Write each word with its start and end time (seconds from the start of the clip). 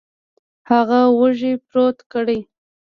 هغه 0.69 0.99
اوږې 1.15 1.53
پورته 1.67 2.03
کړې 2.11 2.39